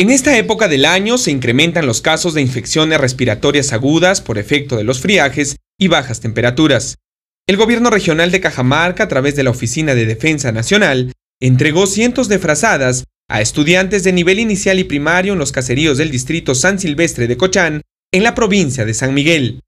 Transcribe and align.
En 0.00 0.08
esta 0.08 0.38
época 0.38 0.66
del 0.66 0.86
año 0.86 1.18
se 1.18 1.30
incrementan 1.30 1.84
los 1.84 2.00
casos 2.00 2.32
de 2.32 2.40
infecciones 2.40 2.98
respiratorias 2.98 3.74
agudas 3.74 4.22
por 4.22 4.38
efecto 4.38 4.78
de 4.78 4.82
los 4.82 4.98
friajes 4.98 5.56
y 5.78 5.88
bajas 5.88 6.20
temperaturas. 6.20 6.96
El 7.46 7.58
gobierno 7.58 7.90
regional 7.90 8.30
de 8.30 8.40
Cajamarca, 8.40 9.04
a 9.04 9.08
través 9.08 9.36
de 9.36 9.42
la 9.42 9.50
Oficina 9.50 9.94
de 9.94 10.06
Defensa 10.06 10.52
Nacional, 10.52 11.12
entregó 11.38 11.86
cientos 11.86 12.30
de 12.30 12.38
frazadas 12.38 13.04
a 13.28 13.42
estudiantes 13.42 14.02
de 14.02 14.14
nivel 14.14 14.38
inicial 14.38 14.78
y 14.78 14.84
primario 14.84 15.34
en 15.34 15.38
los 15.38 15.52
caseríos 15.52 15.98
del 15.98 16.10
distrito 16.10 16.54
San 16.54 16.78
Silvestre 16.78 17.26
de 17.28 17.36
Cochán, 17.36 17.82
en 18.10 18.22
la 18.22 18.34
provincia 18.34 18.86
de 18.86 18.94
San 18.94 19.12
Miguel. 19.12 19.60